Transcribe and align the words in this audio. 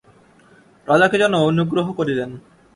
রাজাকে 0.87 1.15
যেন 1.17 1.33
অনুগ্রহ 1.49 1.87
করিলেন। 1.91 2.29